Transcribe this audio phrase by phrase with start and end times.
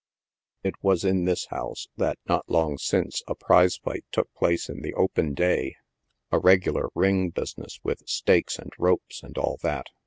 [0.63, 4.81] It was in this house that, not long since, a prize fight took place in
[4.81, 5.75] the open day—
[6.31, 9.85] a regular ring business with stakes and ropes, and all that.